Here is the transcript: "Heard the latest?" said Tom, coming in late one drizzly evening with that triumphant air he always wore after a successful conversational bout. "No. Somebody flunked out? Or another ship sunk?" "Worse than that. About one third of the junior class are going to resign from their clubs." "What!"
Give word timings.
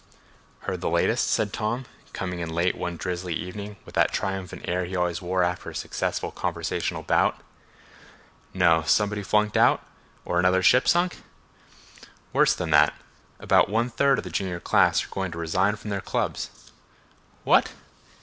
"Heard 0.61 0.81
the 0.81 0.89
latest?" 0.89 1.29
said 1.29 1.53
Tom, 1.53 1.85
coming 2.11 2.39
in 2.39 2.49
late 2.49 2.73
one 2.75 2.97
drizzly 2.97 3.35
evening 3.35 3.75
with 3.85 3.93
that 3.93 4.11
triumphant 4.11 4.65
air 4.67 4.83
he 4.85 4.95
always 4.95 5.21
wore 5.21 5.43
after 5.43 5.69
a 5.69 5.75
successful 5.75 6.31
conversational 6.31 7.03
bout. 7.03 7.39
"No. 8.51 8.81
Somebody 8.81 9.21
flunked 9.21 9.55
out? 9.55 9.83
Or 10.25 10.39
another 10.39 10.63
ship 10.63 10.87
sunk?" 10.87 11.21
"Worse 12.33 12.55
than 12.55 12.71
that. 12.71 12.95
About 13.39 13.69
one 13.69 13.91
third 13.91 14.17
of 14.17 14.23
the 14.23 14.31
junior 14.31 14.59
class 14.59 15.05
are 15.05 15.09
going 15.09 15.31
to 15.33 15.37
resign 15.37 15.75
from 15.75 15.91
their 15.91 16.01
clubs." 16.01 16.49
"What!" 17.43 17.69